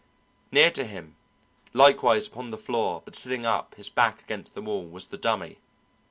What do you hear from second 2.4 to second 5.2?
the floor, but sitting up, his back against the wall, was the